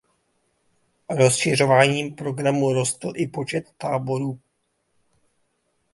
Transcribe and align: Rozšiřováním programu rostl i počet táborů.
Rozšiřováním 1.09 2.15
programu 2.15 2.73
rostl 2.73 3.11
i 3.15 3.27
počet 3.27 3.71
táborů. 3.77 4.39